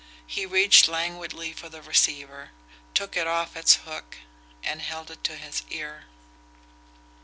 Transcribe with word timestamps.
He 0.25 0.47
reached 0.47 0.87
languidly 0.87 1.53
for 1.53 1.69
the 1.69 1.79
receiver, 1.83 2.49
took 2.95 3.15
it 3.15 3.27
off 3.27 3.55
its 3.55 3.75
hook, 3.85 4.17
and 4.63 4.81
held 4.81 5.11
it 5.11 5.23
to 5.25 5.37
his 5.37 5.61
ear. 5.69 6.05